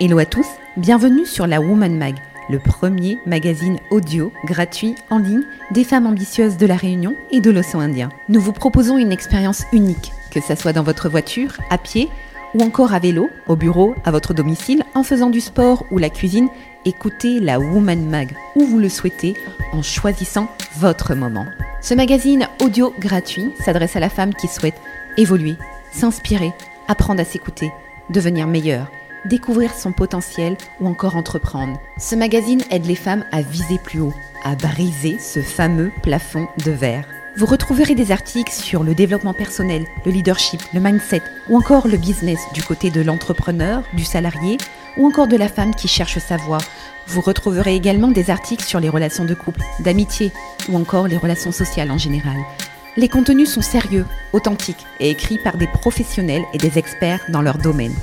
Hello 0.00 0.18
à 0.18 0.26
tous, 0.26 0.46
bienvenue 0.76 1.26
sur 1.26 1.48
la 1.48 1.60
Woman 1.60 1.98
Mag, 1.98 2.14
le 2.48 2.60
premier 2.60 3.18
magazine 3.26 3.80
audio 3.90 4.32
gratuit 4.44 4.94
en 5.10 5.18
ligne 5.18 5.42
des 5.72 5.82
femmes 5.82 6.06
ambitieuses 6.06 6.56
de 6.56 6.66
la 6.66 6.76
Réunion 6.76 7.16
et 7.32 7.40
de 7.40 7.50
l'océan 7.50 7.80
Indien. 7.80 8.08
Nous 8.28 8.40
vous 8.40 8.52
proposons 8.52 8.96
une 8.96 9.10
expérience 9.10 9.64
unique, 9.72 10.12
que 10.30 10.40
ce 10.40 10.54
soit 10.54 10.72
dans 10.72 10.84
votre 10.84 11.08
voiture, 11.08 11.56
à 11.68 11.78
pied 11.78 12.08
ou 12.54 12.62
encore 12.62 12.94
à 12.94 13.00
vélo, 13.00 13.28
au 13.48 13.56
bureau, 13.56 13.96
à 14.04 14.12
votre 14.12 14.34
domicile, 14.34 14.84
en 14.94 15.02
faisant 15.02 15.30
du 15.30 15.40
sport 15.40 15.84
ou 15.90 15.98
la 15.98 16.10
cuisine. 16.10 16.48
Écoutez 16.84 17.40
la 17.40 17.58
Woman 17.58 18.08
Mag 18.08 18.36
où 18.54 18.64
vous 18.66 18.78
le 18.78 18.88
souhaitez 18.88 19.34
en 19.72 19.82
choisissant 19.82 20.46
votre 20.76 21.16
moment. 21.16 21.46
Ce 21.82 21.94
magazine 21.94 22.46
audio 22.62 22.94
gratuit 23.00 23.50
s'adresse 23.64 23.96
à 23.96 24.00
la 24.00 24.10
femme 24.10 24.32
qui 24.32 24.46
souhaite 24.46 24.80
évoluer, 25.16 25.56
s'inspirer, 25.90 26.52
apprendre 26.86 27.20
à 27.20 27.24
s'écouter, 27.24 27.72
devenir 28.10 28.46
meilleure 28.46 28.86
découvrir 29.24 29.74
son 29.74 29.92
potentiel 29.92 30.56
ou 30.80 30.86
encore 30.86 31.16
entreprendre. 31.16 31.80
Ce 31.98 32.14
magazine 32.14 32.62
aide 32.70 32.86
les 32.86 32.94
femmes 32.94 33.24
à 33.32 33.42
viser 33.42 33.78
plus 33.78 34.00
haut, 34.00 34.14
à 34.44 34.54
briser 34.54 35.18
ce 35.18 35.40
fameux 35.40 35.90
plafond 36.02 36.48
de 36.64 36.70
verre. 36.70 37.04
Vous 37.36 37.46
retrouverez 37.46 37.94
des 37.94 38.10
articles 38.10 38.52
sur 38.52 38.82
le 38.82 38.94
développement 38.94 39.32
personnel, 39.32 39.84
le 40.04 40.10
leadership, 40.10 40.60
le 40.74 40.80
mindset 40.80 41.22
ou 41.48 41.56
encore 41.56 41.86
le 41.86 41.96
business 41.96 42.40
du 42.52 42.62
côté 42.62 42.90
de 42.90 43.00
l'entrepreneur, 43.00 43.84
du 43.92 44.04
salarié 44.04 44.58
ou 44.96 45.06
encore 45.06 45.28
de 45.28 45.36
la 45.36 45.48
femme 45.48 45.74
qui 45.74 45.86
cherche 45.86 46.18
sa 46.18 46.36
voie. 46.36 46.58
Vous 47.06 47.20
retrouverez 47.20 47.76
également 47.76 48.08
des 48.08 48.30
articles 48.30 48.64
sur 48.64 48.80
les 48.80 48.88
relations 48.88 49.24
de 49.24 49.34
couple, 49.34 49.60
d'amitié 49.80 50.32
ou 50.68 50.76
encore 50.76 51.06
les 51.06 51.16
relations 51.16 51.52
sociales 51.52 51.92
en 51.92 51.98
général. 51.98 52.38
Les 52.96 53.08
contenus 53.08 53.52
sont 53.52 53.62
sérieux, 53.62 54.04
authentiques 54.32 54.84
et 54.98 55.10
écrits 55.10 55.38
par 55.38 55.56
des 55.56 55.68
professionnels 55.68 56.44
et 56.52 56.58
des 56.58 56.78
experts 56.78 57.24
dans 57.28 57.42
leur 57.42 57.58
domaine. 57.58 57.94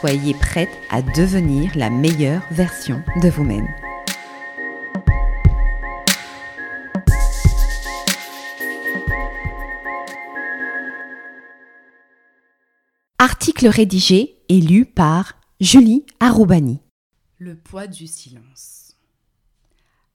Soyez 0.00 0.34
prête 0.34 0.68
à 0.90 1.00
devenir 1.00 1.74
la 1.74 1.88
meilleure 1.88 2.42
version 2.50 3.02
de 3.22 3.30
vous-même. 3.30 3.66
Article 13.18 13.68
rédigé 13.68 14.36
et 14.50 14.60
lu 14.60 14.84
par 14.84 15.32
Julie 15.60 16.04
Aroubani. 16.20 16.80
Le 17.38 17.56
poids 17.56 17.86
du 17.86 18.06
silence. 18.06 18.98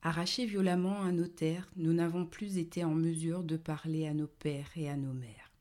Arrachés 0.04 0.46
violemment 0.46 1.02
à 1.02 1.06
un 1.06 1.14
notaire, 1.14 1.68
nous 1.76 1.94
n'avons 1.94 2.28
plus 2.28 2.59
été 2.59 2.84
en 2.84 2.94
mesure 2.94 3.42
de 3.42 3.58
parler 3.58 4.06
à 4.06 4.14
nos 4.14 4.28
pères 4.28 4.70
et 4.76 4.88
à 4.92 4.96
nos 4.96 5.14
mères. 5.14 5.52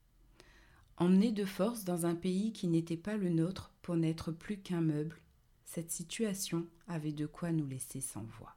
Emmenés 0.99 1.33
de 1.33 1.47
force 1.47 1.87
dans 1.87 2.05
un 2.05 2.15
pays 2.15 2.53
qui 2.53 2.69
n'était 2.69 2.99
pas 2.99 3.17
le 3.17 3.31
nôtre 3.31 3.73
n'être 3.97 4.33
plus 4.33 4.59
qu'un 4.59 4.81
meuble, 4.81 5.17
cette 5.65 5.91
situation 5.91 6.67
avait 6.89 7.13
de 7.13 7.27
quoi 7.27 7.53
nous 7.53 7.67
laisser 7.67 8.01
sans 8.01 8.25
voix. 8.25 8.57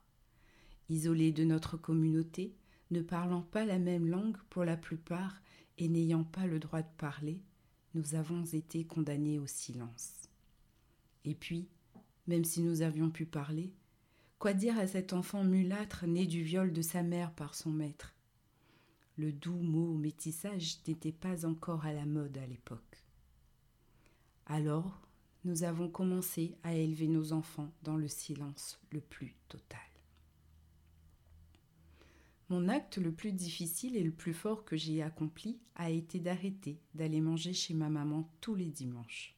Isolés 0.89 1.31
de 1.31 1.43
notre 1.43 1.77
communauté, 1.77 2.55
ne 2.91 3.01
parlant 3.01 3.41
pas 3.41 3.65
la 3.65 3.79
même 3.79 4.07
langue 4.07 4.37
pour 4.49 4.63
la 4.65 4.77
plupart 4.77 5.41
et 5.77 5.87
n'ayant 5.87 6.23
pas 6.23 6.45
le 6.45 6.59
droit 6.59 6.81
de 6.81 6.91
parler, 6.97 7.41
nous 7.93 8.15
avons 8.15 8.43
été 8.45 8.85
condamnés 8.85 9.39
au 9.39 9.47
silence. 9.47 10.29
Et 11.25 11.35
puis, 11.35 11.67
même 12.27 12.43
si 12.43 12.61
nous 12.61 12.81
avions 12.81 13.09
pu 13.09 13.25
parler, 13.25 13.73
quoi 14.39 14.53
dire 14.53 14.77
à 14.77 14.87
cet 14.87 15.13
enfant 15.13 15.43
mulâtre 15.43 16.05
né 16.07 16.25
du 16.25 16.43
viol 16.43 16.73
de 16.73 16.81
sa 16.81 17.03
mère 17.03 17.33
par 17.33 17.55
son 17.55 17.71
maître? 17.71 18.13
Le 19.17 19.31
doux 19.31 19.61
mot 19.61 19.93
métissage 19.93 20.77
n'était 20.87 21.11
pas 21.11 21.45
encore 21.45 21.85
à 21.85 21.93
la 21.93 22.05
mode 22.05 22.37
à 22.37 22.47
l'époque. 22.47 23.03
Alors, 24.45 25.01
nous 25.43 25.63
avons 25.63 25.89
commencé 25.89 26.55
à 26.63 26.73
élever 26.73 27.07
nos 27.07 27.33
enfants 27.33 27.71
dans 27.83 27.97
le 27.97 28.07
silence 28.07 28.79
le 28.91 29.01
plus 29.01 29.35
total. 29.49 29.79
Mon 32.49 32.69
acte 32.69 32.97
le 32.97 33.11
plus 33.11 33.31
difficile 33.31 33.95
et 33.95 34.03
le 34.03 34.11
plus 34.11 34.33
fort 34.33 34.65
que 34.65 34.77
j'ai 34.77 35.01
accompli 35.01 35.59
a 35.75 35.89
été 35.89 36.19
d'arrêter 36.19 36.79
d'aller 36.93 37.21
manger 37.21 37.53
chez 37.53 37.73
ma 37.73 37.89
maman 37.89 38.29
tous 38.41 38.55
les 38.55 38.69
dimanches. 38.69 39.35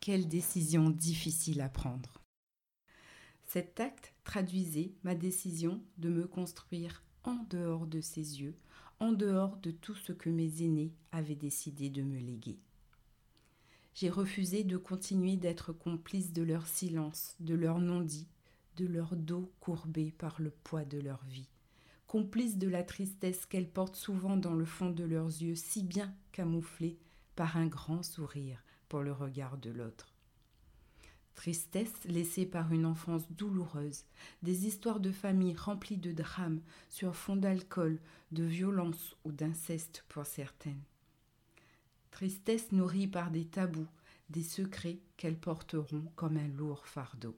Quelle 0.00 0.28
décision 0.28 0.90
difficile 0.90 1.60
à 1.60 1.68
prendre. 1.68 2.22
Cet 3.44 3.80
acte 3.80 4.12
traduisait 4.24 4.92
ma 5.04 5.14
décision 5.14 5.80
de 5.98 6.08
me 6.08 6.26
construire 6.26 7.02
en 7.22 7.36
dehors 7.50 7.86
de 7.86 8.00
ses 8.00 8.40
yeux 8.40 8.56
en 8.98 9.12
dehors 9.12 9.56
de 9.58 9.70
tout 9.70 9.94
ce 9.94 10.12
que 10.12 10.30
mes 10.30 10.62
aînés 10.62 10.94
avaient 11.12 11.34
décidé 11.34 11.90
de 11.90 12.02
me 12.02 12.18
léguer. 12.18 12.58
J'ai 13.96 14.10
refusé 14.10 14.62
de 14.62 14.76
continuer 14.76 15.36
d'être 15.36 15.72
complice 15.72 16.34
de 16.34 16.42
leur 16.42 16.66
silence, 16.66 17.34
de 17.40 17.54
leur 17.54 17.78
non-dit, 17.78 18.28
de 18.76 18.84
leur 18.84 19.16
dos 19.16 19.50
courbé 19.58 20.12
par 20.18 20.38
le 20.38 20.50
poids 20.50 20.84
de 20.84 20.98
leur 20.98 21.24
vie, 21.24 21.48
complice 22.06 22.58
de 22.58 22.68
la 22.68 22.82
tristesse 22.82 23.46
qu'elles 23.46 23.70
portent 23.70 23.96
souvent 23.96 24.36
dans 24.36 24.52
le 24.52 24.66
fond 24.66 24.90
de 24.90 25.02
leurs 25.02 25.28
yeux, 25.28 25.54
si 25.54 25.82
bien 25.82 26.14
camouflés 26.32 26.98
par 27.36 27.56
un 27.56 27.68
grand 27.68 28.02
sourire 28.02 28.62
pour 28.90 29.00
le 29.00 29.12
regard 29.12 29.56
de 29.56 29.70
l'autre. 29.70 30.12
Tristesse 31.34 32.04
laissée 32.04 32.44
par 32.44 32.74
une 32.74 32.84
enfance 32.84 33.32
douloureuse, 33.32 34.04
des 34.42 34.66
histoires 34.66 35.00
de 35.00 35.10
famille 35.10 35.56
remplies 35.56 35.96
de 35.96 36.12
drames 36.12 36.60
sur 36.90 37.16
fond 37.16 37.36
d'alcool, 37.36 37.98
de 38.30 38.44
violence 38.44 39.16
ou 39.24 39.32
d'inceste 39.32 40.04
pour 40.10 40.26
certaines. 40.26 40.82
Tristesse 42.16 42.72
nourrie 42.72 43.08
par 43.08 43.30
des 43.30 43.44
tabous, 43.44 43.88
des 44.30 44.42
secrets 44.42 45.00
qu'elles 45.18 45.38
porteront 45.38 46.02
comme 46.16 46.38
un 46.38 46.48
lourd 46.48 46.86
fardeau. 46.86 47.36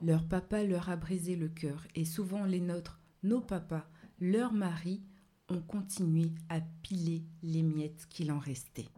Leur 0.00 0.26
papa 0.26 0.64
leur 0.64 0.88
a 0.88 0.96
brisé 0.96 1.36
le 1.36 1.50
cœur 1.50 1.86
et 1.94 2.06
souvent 2.06 2.46
les 2.46 2.60
nôtres, 2.60 2.98
nos 3.22 3.42
papas, 3.42 3.86
leurs 4.20 4.54
maris, 4.54 5.02
ont 5.50 5.60
continué 5.60 6.30
à 6.48 6.62
piler 6.82 7.24
les 7.42 7.60
miettes 7.60 8.06
qu'il 8.08 8.32
en 8.32 8.38
restait. 8.38 8.88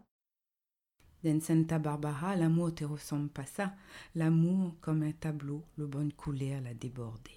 Dans 1.24 1.40
Santa 1.40 1.80
Barbara, 1.80 2.36
l'amour 2.36 2.72
te 2.72 2.84
ressemble 2.84 3.30
pas 3.30 3.46
ça. 3.46 3.74
L'amour, 4.14 4.76
comme 4.80 5.02
un 5.02 5.10
tableau, 5.10 5.64
le 5.76 5.88
bon 5.88 6.12
couleur 6.12 6.60
l'a 6.60 6.74
débordé. 6.74 7.32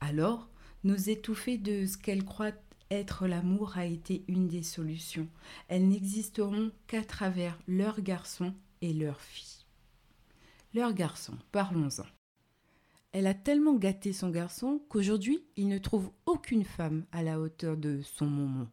Alors, 0.00 0.48
nous 0.84 1.10
étouffer 1.10 1.58
de 1.58 1.84
ce 1.84 1.98
qu'elle 1.98 2.24
croit 2.24 2.52
être 2.90 3.26
l'amour 3.26 3.76
a 3.76 3.86
été 3.86 4.24
une 4.28 4.48
des 4.48 4.62
solutions. 4.62 5.28
Elles 5.68 5.88
n'existeront 5.88 6.72
qu'à 6.86 7.04
travers 7.04 7.58
leurs 7.66 8.00
garçons 8.00 8.54
et 8.80 8.92
leurs 8.92 9.20
filles. 9.20 9.64
Leurs 10.74 10.94
garçons, 10.94 11.36
parlons-en. 11.52 12.06
Elle 13.12 13.26
a 13.26 13.34
tellement 13.34 13.74
gâté 13.74 14.12
son 14.12 14.30
garçon 14.30 14.80
qu'aujourd'hui, 14.88 15.44
il 15.56 15.68
ne 15.68 15.78
trouve 15.78 16.10
aucune 16.26 16.64
femme 16.64 17.04
à 17.12 17.22
la 17.22 17.40
hauteur 17.40 17.76
de 17.76 18.02
son 18.02 18.26
moment 18.26 18.68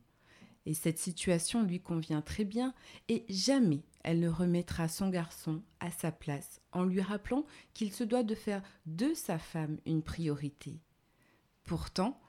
et 0.67 0.73
cette 0.73 0.99
situation 0.99 1.63
lui 1.63 1.79
convient 1.79 2.21
très 2.21 2.43
bien, 2.43 2.73
et 3.07 3.25
jamais 3.29 3.83
elle 4.03 4.19
ne 4.19 4.27
remettra 4.27 4.89
son 4.89 5.09
garçon 5.09 5.61
à 5.79 5.91
sa 5.91 6.11
place 6.11 6.59
en 6.73 6.83
lui 6.83 7.01
rappelant 7.01 7.45
qu'il 7.73 7.93
se 7.93 8.03
doit 8.03 8.23
de 8.23 8.35
faire 8.35 8.61
de 8.85 9.13
sa 9.13 9.39
femme 9.39 9.77
une 9.85 10.03
priorité. 10.03 10.81
Pourtant, 11.63 12.19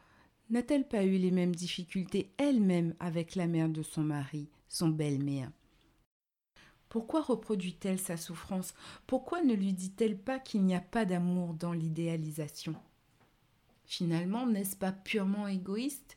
n'a-t-elle 0.50 0.86
pas 0.88 1.04
eu 1.04 1.18
les 1.18 1.30
mêmes 1.30 1.54
difficultés 1.54 2.32
elle-même 2.38 2.94
avec 3.00 3.34
la 3.34 3.46
mère 3.46 3.68
de 3.68 3.82
son 3.82 4.02
mari, 4.02 4.48
son 4.68 4.88
belle-mère? 4.88 5.50
Pourquoi 6.88 7.20
reproduit-elle 7.20 7.98
sa 7.98 8.16
souffrance? 8.16 8.74
Pourquoi 9.06 9.42
ne 9.42 9.54
lui 9.54 9.74
dit-elle 9.74 10.18
pas 10.18 10.38
qu'il 10.38 10.64
n'y 10.64 10.74
a 10.74 10.80
pas 10.80 11.04
d'amour 11.04 11.52
dans 11.52 11.74
l'idéalisation? 11.74 12.74
Finalement, 13.84 14.46
n'est-ce 14.46 14.76
pas 14.76 14.92
purement 14.92 15.48
égoïste? 15.48 16.16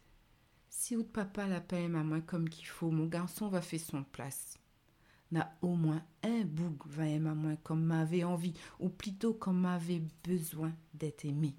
Si 0.69 0.95
ou 0.95 1.03
papa 1.03 1.47
la 1.47 1.59
paix 1.59 1.85
à 1.85 1.89
moi 1.89 2.21
comme 2.21 2.47
qu'il 2.49 2.67
faut, 2.67 2.91
mon 2.91 3.05
garçon 3.05 3.49
va 3.49 3.61
faire 3.61 3.79
son 3.79 4.03
place. 4.03 4.57
N'a 5.31 5.53
au 5.61 5.75
moins 5.75 6.03
un 6.23 6.43
boug 6.43 6.75
va 6.85 7.07
aimer 7.07 7.29
à 7.29 7.35
moi 7.35 7.55
comme 7.63 7.83
m'avait 7.83 8.23
envie, 8.23 8.53
ou 8.79 8.89
plutôt 8.89 9.33
comme 9.33 9.61
m'avait 9.61 10.01
besoin 10.25 10.73
d'être 10.93 11.25
aimé. 11.25 11.53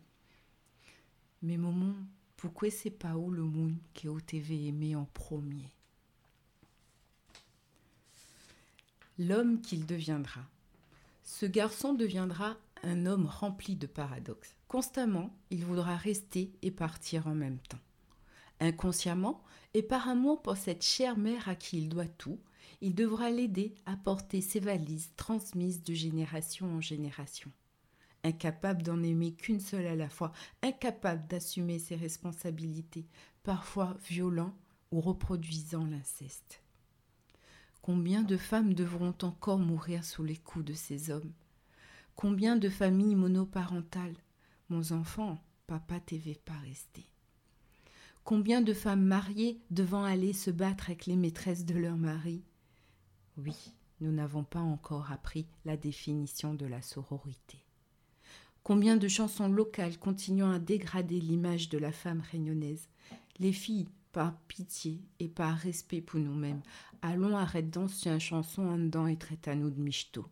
Mais 1.42 1.56
maman, 1.56 1.94
pourquoi 2.42 2.70
c'est 2.72 2.90
pas 2.90 3.14
où 3.14 3.30
le 3.30 3.44
monde 3.44 3.76
qui 3.94 4.08
au 4.08 4.20
TV 4.20 4.66
aimé 4.66 4.96
en 4.96 5.04
premier? 5.04 5.68
L'homme 9.16 9.60
qu'il 9.60 9.86
deviendra. 9.86 10.40
Ce 11.22 11.46
garçon 11.46 11.94
deviendra 11.94 12.56
un 12.82 13.06
homme 13.06 13.26
rempli 13.26 13.76
de 13.76 13.86
paradoxes. 13.86 14.56
Constamment, 14.66 15.32
il 15.50 15.64
voudra 15.64 15.94
rester 15.96 16.50
et 16.62 16.72
partir 16.72 17.28
en 17.28 17.36
même 17.36 17.60
temps. 17.60 17.78
Inconsciemment, 18.58 19.40
et 19.72 19.84
par 19.84 20.08
amour 20.08 20.42
pour 20.42 20.56
cette 20.56 20.82
chère 20.82 21.16
mère 21.16 21.48
à 21.48 21.54
qui 21.54 21.78
il 21.78 21.88
doit 21.88 22.08
tout, 22.08 22.40
il 22.80 22.96
devra 22.96 23.30
l'aider 23.30 23.72
à 23.86 23.96
porter 23.96 24.40
ses 24.40 24.58
valises 24.58 25.12
transmises 25.14 25.84
de 25.84 25.94
génération 25.94 26.66
en 26.66 26.80
génération. 26.80 27.52
Incapable 28.24 28.82
d'en 28.82 29.02
aimer 29.02 29.32
qu'une 29.32 29.60
seule 29.60 29.86
à 29.86 29.96
la 29.96 30.08
fois, 30.08 30.32
incapable 30.62 31.26
d'assumer 31.26 31.78
ses 31.78 31.96
responsabilités, 31.96 33.06
parfois 33.42 33.96
violent 34.08 34.54
ou 34.92 35.00
reproduisant 35.00 35.84
l'inceste. 35.84 36.62
Combien 37.80 38.22
de 38.22 38.36
femmes 38.36 38.74
devront 38.74 39.14
encore 39.22 39.58
mourir 39.58 40.04
sous 40.04 40.22
les 40.22 40.36
coups 40.36 40.64
de 40.64 40.72
ces 40.72 41.10
hommes? 41.10 41.32
Combien 42.14 42.56
de 42.56 42.68
familles 42.68 43.16
monoparentales? 43.16 44.16
Mon 44.68 44.92
enfant, 44.92 45.42
papa 45.66 45.98
TV 45.98 46.36
pas 46.44 46.58
resté. 46.58 47.04
Combien 48.22 48.60
de 48.60 48.72
femmes 48.72 49.04
mariées 49.04 49.60
devant 49.70 50.04
aller 50.04 50.32
se 50.32 50.52
battre 50.52 50.84
avec 50.90 51.06
les 51.06 51.16
maîtresses 51.16 51.64
de 51.64 51.76
leur 51.76 51.96
mari? 51.96 52.44
Oui, 53.36 53.56
nous 54.00 54.12
n'avons 54.12 54.44
pas 54.44 54.60
encore 54.60 55.10
appris 55.10 55.48
la 55.64 55.76
définition 55.76 56.54
de 56.54 56.66
la 56.66 56.82
sororité. 56.82 57.58
Combien 58.64 58.96
de 58.96 59.08
chansons 59.08 59.48
locales 59.48 59.98
continuant 59.98 60.52
à 60.52 60.60
dégrader 60.60 61.20
l'image 61.20 61.68
de 61.68 61.78
la 61.78 61.90
femme 61.90 62.22
réunionnaise? 62.30 62.88
Les 63.40 63.52
filles, 63.52 63.88
par 64.12 64.38
pitié 64.42 65.00
et 65.18 65.26
par 65.26 65.56
respect 65.56 66.00
pour 66.00 66.20
nous-mêmes, 66.20 66.62
allons 67.00 67.36
arrêter 67.36 67.70
d'anciennes 67.70 68.20
chansons 68.20 68.62
en 68.62 68.78
dedans 68.78 69.08
et 69.08 69.18
à 69.46 69.54
nous 69.56 69.70
de 69.70 69.80
michto. 69.80 70.28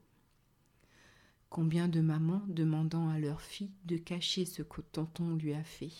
Combien 1.48 1.88
de 1.88 2.00
mamans 2.00 2.42
demandant 2.46 3.08
à 3.08 3.18
leur 3.18 3.40
fille 3.40 3.72
de 3.84 3.96
cacher 3.96 4.44
ce 4.44 4.62
que 4.62 4.80
tonton 4.80 5.34
lui 5.34 5.52
a 5.52 5.64
fait? 5.64 5.90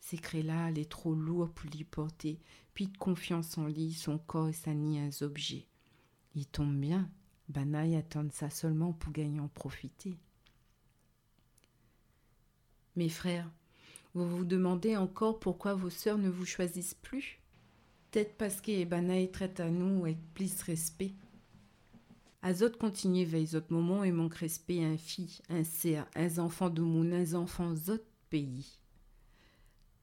Ces 0.00 0.18
crés-là, 0.18 0.68
elle 0.68 0.86
trop 0.86 1.14
lourd 1.14 1.48
pour 1.48 1.70
l'y 1.70 1.84
porter, 1.84 2.40
puis 2.74 2.88
de 2.88 2.98
confiance 2.98 3.56
en 3.56 3.68
lui, 3.68 3.94
son 3.94 4.18
corps 4.18 4.50
et 4.50 4.52
sa 4.52 4.74
nid 4.74 4.98
un 4.98 5.24
objet. 5.24 5.66
Il 6.34 6.44
tombe 6.44 6.78
bien, 6.78 7.08
Banaï 7.48 7.96
attend 7.96 8.28
ça 8.30 8.50
seulement 8.50 8.92
pour 8.92 9.12
gagner 9.12 9.40
en 9.40 9.48
profiter. 9.48 10.18
Mes 12.94 13.08
frères, 13.08 13.50
vous 14.14 14.28
vous 14.28 14.44
demandez 14.44 14.96
encore 14.96 15.40
pourquoi 15.40 15.74
vos 15.74 15.88
sœurs 15.88 16.18
ne 16.18 16.28
vous 16.28 16.44
choisissent 16.44 16.94
plus? 16.94 17.40
Peut-être 18.10 18.36
parce 18.36 18.60
que 18.60 18.84
Banaï 18.84 19.30
traite 19.30 19.60
à 19.60 19.70
nous 19.70 20.04
avec 20.04 20.18
plus 20.34 20.62
respect. 20.62 21.14
Azot 22.42 22.72
continue 22.78 23.24
veille 23.24 23.48
moments 23.70 24.04
et 24.04 24.12
manque 24.12 24.34
respect 24.34 24.84
un 24.84 24.98
fille, 24.98 25.38
un 25.48 25.64
cerf, 25.64 26.06
un 26.14 26.38
enfant 26.38 26.68
de 26.68 26.82
mon, 26.82 27.10
un 27.12 27.34
enfant 27.34 27.72
autres 27.72 28.04
pays. 28.28 28.78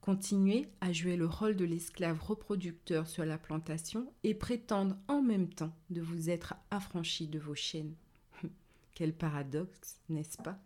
Continuez 0.01 0.67
à 0.81 0.91
jouer 0.91 1.17
le 1.17 1.27
rôle 1.27 1.55
de 1.55 1.65
l'esclave 1.65 2.19
reproducteur 2.19 3.05
sur 3.05 3.25
la 3.25 3.37
plantation 3.37 4.11
et 4.23 4.33
prétendre 4.33 4.95
en 5.07 5.21
même 5.21 5.49
temps 5.49 5.75
de 5.91 6.01
vous 6.01 6.31
être 6.31 6.55
affranchi 6.71 7.27
de 7.27 7.37
vos 7.37 7.53
chaînes. 7.53 7.93
Quel 8.95 9.13
paradoxe, 9.13 9.99
n'est-ce 10.09 10.37
pas? 10.37 10.57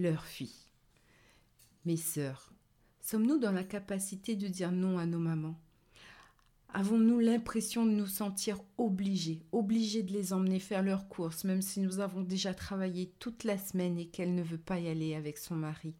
Leur 0.00 0.24
fille. 0.24 0.64
Mes 1.84 1.98
sœurs, 1.98 2.54
sommes-nous 3.02 3.36
dans 3.36 3.52
la 3.52 3.64
capacité 3.64 4.34
de 4.34 4.48
dire 4.48 4.72
non 4.72 4.98
à 4.98 5.04
nos 5.04 5.18
mamans? 5.18 5.60
Avons-nous 6.70 7.18
l'impression 7.18 7.84
de 7.84 7.90
nous 7.90 8.06
sentir 8.06 8.62
obligés, 8.78 9.42
obligés 9.52 10.02
de 10.02 10.14
les 10.14 10.32
emmener 10.32 10.58
faire 10.58 10.82
leurs 10.82 11.06
courses, 11.10 11.44
même 11.44 11.60
si 11.60 11.80
nous 11.80 12.00
avons 12.00 12.22
déjà 12.22 12.54
travaillé 12.54 13.12
toute 13.18 13.44
la 13.44 13.58
semaine 13.58 13.98
et 13.98 14.06
qu'elle 14.06 14.34
ne 14.34 14.42
veut 14.42 14.56
pas 14.56 14.80
y 14.80 14.88
aller 14.88 15.14
avec 15.14 15.36
son 15.36 15.54
mari? 15.54 15.92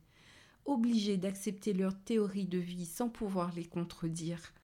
Obligés 0.64 1.18
d'accepter 1.18 1.74
leurs 1.74 2.02
théories 2.02 2.46
de 2.46 2.56
vie 2.56 2.86
sans 2.86 3.10
pouvoir 3.10 3.52
les 3.54 3.66
contredire. 3.66 4.54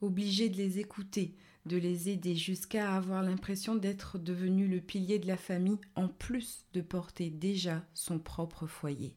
Obligés 0.00 0.48
de 0.48 0.58
les 0.58 0.78
écouter, 0.78 1.34
de 1.66 1.76
les 1.76 2.08
aider 2.08 2.36
jusqu'à 2.36 2.94
avoir 2.94 3.22
l'impression 3.22 3.74
d'être 3.74 4.18
devenu 4.18 4.68
le 4.68 4.80
pilier 4.80 5.18
de 5.18 5.26
la 5.26 5.36
famille 5.36 5.80
en 5.96 6.08
plus 6.08 6.64
de 6.72 6.80
porter 6.80 7.28
déjà 7.28 7.84
son 7.92 8.18
propre 8.18 8.66
foyer. 8.66 9.16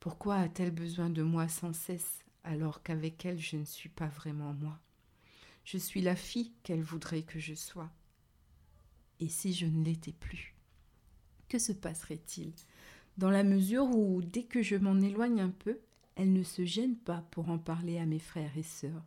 Pourquoi 0.00 0.36
a-t-elle 0.36 0.72
besoin 0.72 1.10
de 1.10 1.22
moi 1.22 1.46
sans 1.46 1.72
cesse 1.72 2.20
alors 2.42 2.82
qu'avec 2.82 3.24
elle 3.24 3.38
je 3.38 3.56
ne 3.56 3.64
suis 3.64 3.90
pas 3.90 4.08
vraiment 4.08 4.54
moi? 4.54 4.80
Je 5.64 5.78
suis 5.78 6.00
la 6.00 6.16
fille 6.16 6.52
qu'elle 6.62 6.82
voudrait 6.82 7.22
que 7.22 7.38
je 7.38 7.54
sois. 7.54 7.90
Et 9.20 9.28
si 9.28 9.52
je 9.52 9.66
ne 9.66 9.84
l'étais 9.84 10.12
plus 10.12 10.54
Que 11.48 11.58
se 11.58 11.72
passerait-il? 11.72 12.52
Dans 13.18 13.30
la 13.30 13.44
mesure 13.44 13.84
où, 13.94 14.22
dès 14.22 14.44
que 14.44 14.62
je 14.62 14.74
m'en 14.74 14.98
éloigne 15.00 15.42
un 15.42 15.50
peu, 15.50 15.78
elle 16.16 16.32
ne 16.32 16.42
se 16.42 16.64
gêne 16.64 16.96
pas 16.96 17.24
pour 17.30 17.50
en 17.50 17.58
parler 17.58 17.98
à 17.98 18.06
mes 18.06 18.18
frères 18.18 18.56
et 18.56 18.62
sœurs. 18.62 19.04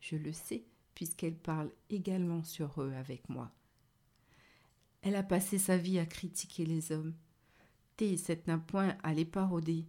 Je 0.00 0.16
le 0.16 0.32
sais, 0.32 0.64
puisqu'elle 0.94 1.36
parle 1.36 1.70
également 1.90 2.42
sur 2.42 2.82
eux 2.82 2.92
avec 2.94 3.28
moi. 3.28 3.50
Elle 5.02 5.16
a 5.16 5.22
passé 5.22 5.58
sa 5.58 5.76
vie 5.76 5.98
à 5.98 6.06
critiquer 6.06 6.64
les 6.64 6.92
hommes. 6.92 7.14
T'es 7.96 8.16
cette 8.16 8.46
d'un 8.46 8.58
point 8.58 8.96
à 9.02 9.12
les 9.12 9.24
parodier 9.24 9.86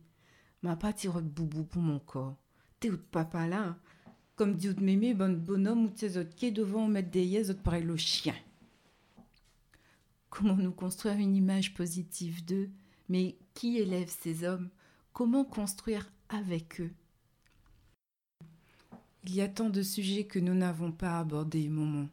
m'a 0.63 0.75
pas 0.75 0.93
tiré 0.93 1.21
de 1.21 1.27
boubou 1.27 1.63
pour 1.63 1.81
mon 1.81 1.99
corps. 1.99 2.35
T'es 2.79 2.89
ou 2.89 2.97
de 2.97 3.01
papa 3.01 3.47
là 3.47 3.63
hein. 3.63 3.77
Comme 4.35 4.55
dit 4.55 4.73
de 4.73 4.81
mémé, 4.81 5.13
bon 5.13 5.37
bonhomme 5.37 5.85
ou 5.85 5.89
tes 5.89 6.17
autres 6.17 6.33
qui 6.33 6.51
devant 6.53 6.87
mettre 6.87 7.11
des 7.11 7.25
yeux, 7.25 7.49
autres 7.49 7.61
pareil 7.61 7.83
le 7.83 7.97
chien. 7.97 8.35
Comment 10.29 10.55
nous 10.55 10.71
construire 10.71 11.17
une 11.17 11.35
image 11.35 11.73
positive 11.73 12.45
d'eux? 12.45 12.69
Mais 13.09 13.37
qui 13.53 13.79
élève 13.79 14.07
ces 14.07 14.45
hommes? 14.45 14.69
Comment 15.11 15.43
construire 15.43 16.09
avec 16.29 16.79
eux? 16.79 16.93
Il 19.25 19.35
y 19.35 19.41
a 19.41 19.49
tant 19.49 19.69
de 19.69 19.81
sujets 19.81 20.23
que 20.23 20.39
nous 20.39 20.53
n'avons 20.53 20.91
pas 20.91 21.19
abordés, 21.19 21.67
Momon. 21.67 22.09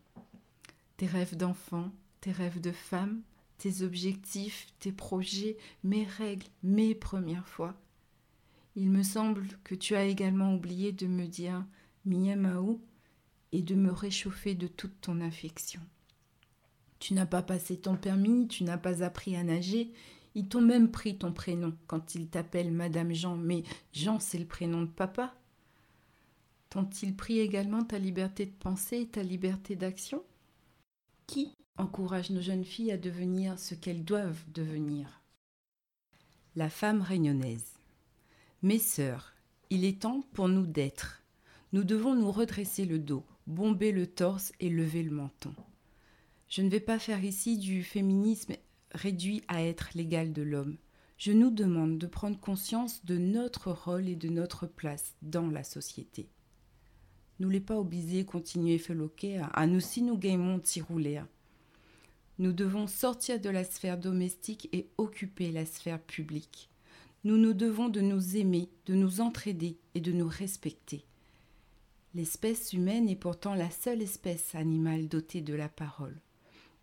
Tes 0.96 1.06
rêves 1.06 1.36
d'enfant, 1.36 1.92
tes 2.20 2.32
rêves 2.32 2.60
de 2.60 2.72
femme, 2.72 3.22
tes 3.58 3.82
objectifs, 3.82 4.66
tes 4.80 4.92
projets, 4.92 5.56
mes 5.84 6.04
règles, 6.04 6.46
mes 6.62 6.94
premières 6.94 7.46
fois. 7.46 7.74
Il 8.74 8.90
me 8.90 9.02
semble 9.02 9.46
que 9.64 9.74
tu 9.74 9.94
as 9.94 10.04
également 10.04 10.54
oublié 10.54 10.92
de 10.92 11.06
me 11.06 11.26
dire 11.26 11.64
Miamaou 12.04 12.80
et 13.52 13.62
de 13.62 13.74
me 13.74 13.92
réchauffer 13.92 14.54
de 14.54 14.66
toute 14.66 15.00
ton 15.00 15.20
affection. 15.20 15.80
Tu 16.98 17.14
n'as 17.14 17.26
pas 17.26 17.42
passé 17.42 17.76
ton 17.76 17.96
permis, 17.96 18.48
tu 18.48 18.64
n'as 18.64 18.78
pas 18.78 19.02
appris 19.02 19.36
à 19.36 19.44
nager, 19.44 19.92
ils 20.34 20.48
t'ont 20.48 20.60
même 20.60 20.90
pris 20.90 21.16
ton 21.16 21.32
prénom 21.32 21.74
quand 21.86 22.14
ils 22.14 22.28
t'appellent 22.28 22.72
Madame 22.72 23.14
Jean, 23.14 23.36
mais 23.36 23.62
Jean 23.92 24.18
c'est 24.18 24.38
le 24.38 24.44
prénom 24.44 24.82
de 24.82 24.86
papa. 24.86 25.34
T'ont-ils 26.70 27.14
pris 27.14 27.38
également 27.38 27.84
ta 27.84 27.98
liberté 27.98 28.46
de 28.46 28.54
penser 28.54 28.98
et 28.98 29.08
ta 29.08 29.22
liberté 29.22 29.76
d'action? 29.76 30.22
Qui 31.26 31.52
encourage 31.78 32.30
nos 32.30 32.40
jeunes 32.40 32.64
filles 32.64 32.92
à 32.92 32.98
devenir 32.98 33.58
ce 33.58 33.74
qu'elles 33.74 34.04
doivent 34.04 34.44
devenir? 34.52 35.22
La 36.54 36.70
femme 36.70 37.02
réunionnaise. 37.02 37.74
Mes 38.62 38.78
sœurs, 38.78 39.34
il 39.70 39.84
est 39.84 40.02
temps 40.02 40.22
pour 40.32 40.48
nous 40.48 40.66
d'être. 40.66 41.22
Nous 41.72 41.84
devons 41.84 42.14
nous 42.14 42.30
redresser 42.30 42.84
le 42.84 42.98
dos, 42.98 43.24
bomber 43.46 43.92
le 43.92 44.06
torse 44.06 44.52
et 44.60 44.70
lever 44.70 45.02
le 45.02 45.10
menton. 45.10 45.54
Je 46.48 46.62
ne 46.62 46.68
vais 46.68 46.80
pas 46.80 46.98
faire 46.98 47.24
ici 47.24 47.58
du 47.58 47.82
féminisme 47.82 48.54
réduit 48.92 49.42
à 49.48 49.62
être 49.62 49.90
l'égal 49.94 50.32
de 50.32 50.42
l'homme. 50.42 50.78
Je 51.18 51.32
nous 51.32 51.50
demande 51.50 51.98
de 51.98 52.06
prendre 52.06 52.38
conscience 52.38 53.04
de 53.04 53.18
notre 53.18 53.72
rôle 53.72 54.08
et 54.08 54.16
de 54.16 54.28
notre 54.28 54.66
place 54.66 55.14
dans 55.22 55.48
la 55.48 55.64
société. 55.64 56.28
Nous 57.38 57.48
les 57.48 57.60
pas 57.60 57.76
obligés 57.78 58.24
continuer 58.24 58.80
à 59.38 59.46
à 59.46 59.66
nous 59.66 59.80
si 59.80 60.02
nous 60.02 60.16
gagnons 60.16 60.60
rouler. 60.80 61.22
Nous 62.38 62.52
devons 62.52 62.86
sortir 62.86 63.40
de 63.40 63.50
la 63.50 63.64
sphère 63.64 63.98
domestique 63.98 64.68
et 64.72 64.88
occuper 64.98 65.52
la 65.52 65.66
sphère 65.66 66.00
publique 66.00 66.70
nous 67.26 67.38
nous 67.38 67.54
devons 67.54 67.88
de 67.88 68.00
nous 68.00 68.36
aimer, 68.36 68.68
de 68.86 68.94
nous 68.94 69.20
entraider 69.20 69.78
et 69.96 70.00
de 70.00 70.12
nous 70.12 70.28
respecter. 70.28 71.04
L'espèce 72.14 72.72
humaine 72.72 73.08
est 73.08 73.16
pourtant 73.16 73.56
la 73.56 73.68
seule 73.68 74.00
espèce 74.00 74.54
animale 74.54 75.08
dotée 75.08 75.40
de 75.40 75.52
la 75.52 75.68
parole. 75.68 76.20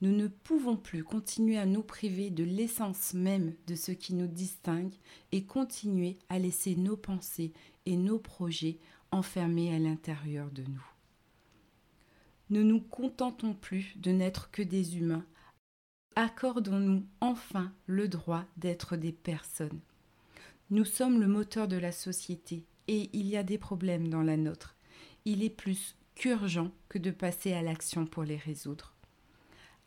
Nous 0.01 0.11
ne 0.11 0.27
pouvons 0.27 0.75
plus 0.75 1.05
continuer 1.05 1.57
à 1.57 1.65
nous 1.65 1.81
priver 1.81 2.29
de 2.29 2.43
l'essence 2.43 3.13
même 3.13 3.53
de 3.67 3.75
ce 3.75 3.93
qui 3.93 4.13
nous 4.13 4.27
distingue 4.27 4.91
et 5.31 5.45
continuer 5.45 6.17
à 6.27 6.39
laisser 6.39 6.75
nos 6.75 6.97
pensées 6.97 7.53
et 7.85 7.95
nos 7.95 8.19
projets 8.19 8.79
enfermés 9.13 9.73
à 9.73 9.79
l'intérieur 9.79 10.49
de 10.51 10.63
nous. 10.63 10.85
Ne 12.49 12.63
nous 12.63 12.81
contentons 12.81 13.53
plus 13.53 13.93
de 13.97 14.11
n'être 14.11 14.51
que 14.51 14.61
des 14.61 14.97
humains. 14.97 15.25
Accordons-nous 16.15 17.05
enfin 17.21 17.71
le 17.85 18.07
droit 18.07 18.45
d'être 18.57 18.97
des 18.97 19.11
personnes. 19.11 19.79
Nous 20.69 20.85
sommes 20.85 21.19
le 21.19 21.27
moteur 21.27 21.67
de 21.67 21.77
la 21.77 21.91
société 21.91 22.65
et 22.87 23.09
il 23.13 23.27
y 23.27 23.37
a 23.37 23.43
des 23.43 23.57
problèmes 23.57 24.07
dans 24.07 24.23
la 24.23 24.37
nôtre. 24.37 24.75
Il 25.25 25.43
est 25.43 25.49
plus 25.49 25.95
qu'urgent 26.15 26.71
que 26.89 26.97
de 26.97 27.11
passer 27.11 27.53
à 27.53 27.61
l'action 27.61 28.05
pour 28.05 28.23
les 28.23 28.37
résoudre. 28.37 28.93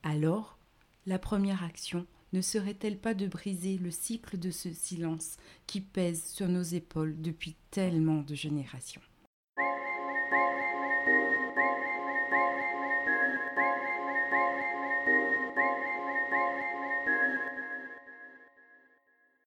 Alors, 0.02 0.58
la 1.06 1.18
première 1.18 1.62
action 1.62 2.06
ne 2.32 2.40
serait-elle 2.40 2.98
pas 2.98 3.14
de 3.14 3.26
briser 3.26 3.78
le 3.78 3.90
cycle 3.90 4.38
de 4.38 4.50
ce 4.50 4.72
silence 4.72 5.36
qui 5.66 5.80
pèse 5.80 6.24
sur 6.24 6.48
nos 6.48 6.62
épaules 6.62 7.20
depuis 7.20 7.56
tellement 7.70 8.22
de 8.22 8.34
générations? 8.34 9.02